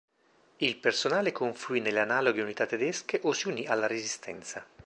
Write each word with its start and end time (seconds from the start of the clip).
Il 0.57 0.77
personale 0.77 1.31
confluì 1.31 1.79
nelle 1.79 1.99
analoghe 1.99 2.41
unità 2.41 2.65
tedesche 2.65 3.19
o 3.21 3.33
si 3.33 3.49
unì 3.49 3.67
alla 3.67 3.85
resistenza. 3.85 4.65